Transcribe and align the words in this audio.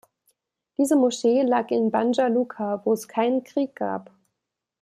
Diese 0.79 0.95
Moschee 0.95 1.43
lag 1.43 1.69
in 1.69 1.91
Banja 1.91 2.25
Luka, 2.25 2.81
wo 2.83 2.93
es 2.93 3.07
keinen 3.07 3.43
Krieg 3.43 3.75
gab. 3.75 4.09